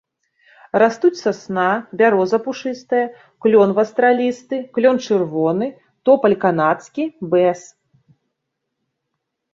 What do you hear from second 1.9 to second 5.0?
бяроза пушыстая, клён вастралісты, клён